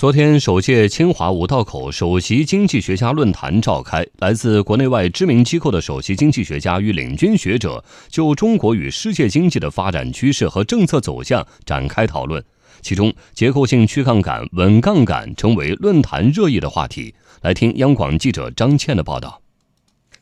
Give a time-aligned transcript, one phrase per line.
[0.00, 12.42] 昨天，首届清华五道口首席经济学家论坛召开，来自国内外知名机构的首席经济学家与领军学者就中国与世界经济的发展趋势和政策走向展开讨论。
[12.80, 17.14] 其中，结构性去杠杆、稳杠杆成为论坛热议的话题。
[17.42, 19.39] 来听央广记者张倩的报道。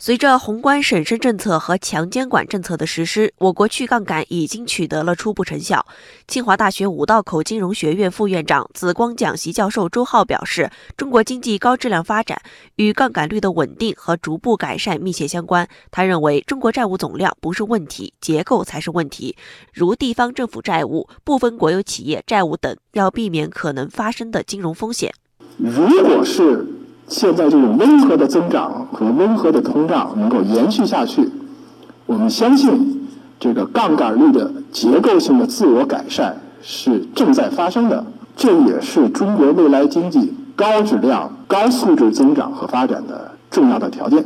[0.01, 5.85] 随着宏观审慎政策和强监管政策的实施，我国去杠杆已经取得了初步成效。
[6.29, 12.41] 清华大学五道口金融学院副院长、紫光讲席教授周浩表示，中国经济高质量发展
[12.77, 15.69] 与杠杆率的稳定和逐步改善密切相关。
[15.91, 19.37] 他认为，中国债务总量不是问题，结构才是问题，
[19.75, 25.13] 如地方政府债务、部分国有企业债务等，要避免可能发生的金融风险。
[25.57, 26.65] 如果是
[27.09, 31.29] 现在这种温和的增长和温和的通胀能够延续下去，
[32.07, 33.09] 我们相信
[33.41, 38.05] 这个杠杆率的结构性的自我改善是正在发生的，
[38.37, 44.25] 这也是中国未来经济高质量、高素质增长和发展的重要的条件。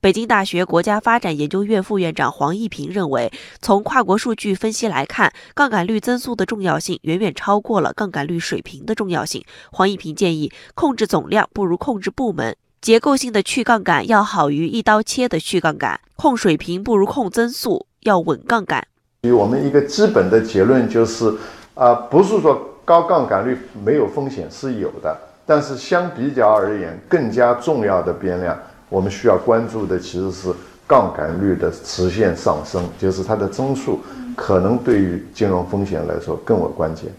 [0.00, 9.44] 北京大学国家发展研究院副院长黄一平认为，从跨国数据分析来看，杠杆率增速的重要性远远超过了杠杆率水平的重要性。
[9.72, 18.86] 黄一平建议，控制总量不如控制部门，结构性的去杠杆要好于一刀切的去杠杆，控水平不如控增速，要稳杠杆。
[19.22, 21.34] 我们一个基本的结论就是，
[21.74, 28.56] 啊，不是说高杠杆率没有风险，是有的，但是相比较而言，更加重要的变量。
[28.88, 30.52] 我们需要关注的其实是
[30.86, 34.00] 杠杆率的直线上升，就是它的增速
[34.36, 37.12] 可能对于金融风险来说更为关键。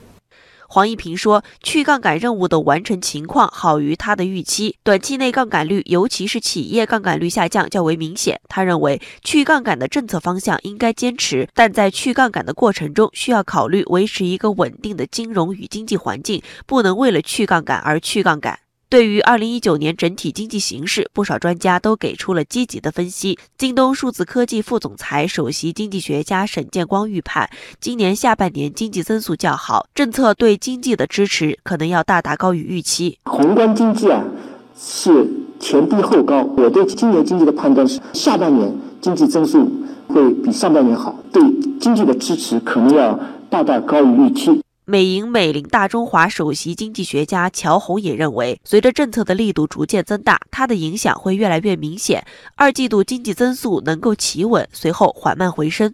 [0.71, 8.39] 黄一平说，去杠杆任务的完成情况好于他的预期，短期内杠杆率，尤其是企业杠杆率下降较为明显。
[8.47, 18.59] 他认为，去杠杆的政策方向应该坚持，但在去杠杆的过程中，需要考虑维持一个稳定的金融与经济环境，不能为了去杠杆而去杠杆。
[18.89, 23.37] 对于二零一九年整体经济形势，不少专家都给出了积极的分析。
[23.55, 27.47] 京东数字科技副总裁、首席经济学家沈建光预判，
[27.79, 33.19] 今年下半年经济增速较好，政策对经济的支持可能要大大高于预期。
[33.25, 34.23] 宏观经济啊
[34.75, 35.27] 是
[35.59, 39.71] 前低后高，我对今年经济的判断是，下半年经济增速
[40.07, 41.43] 会比上半年好，对
[41.79, 43.19] 经济的支持可能要
[43.51, 44.59] 大大高于预期。
[44.89, 52.25] 美银美林大中华首席经济学家乔红也认为，随着政策的力度逐渐增大，它的影响会越来越明显。
[52.55, 55.93] 二季度经济增速能够企稳，随后缓慢回升。